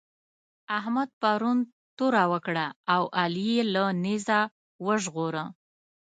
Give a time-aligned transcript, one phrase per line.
[0.77, 1.57] احمد پرون
[1.97, 4.39] توره وکړه او علي يې له نېزه
[4.85, 5.45] وژغوره.